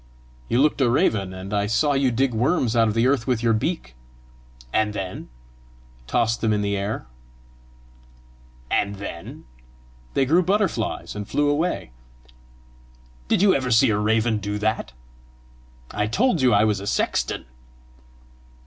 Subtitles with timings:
[0.49, 3.43] "You looked a raven, and I saw you dig worms out of the earth with
[3.43, 3.93] your beak."
[4.73, 5.29] "And then?"
[6.07, 7.05] "Toss them in the air."
[8.71, 9.45] "And then?"
[10.15, 11.91] "They grew butterflies, and flew away."
[13.27, 14.91] "Did you ever see a raven do that?
[15.91, 17.45] I told you I was a sexton!"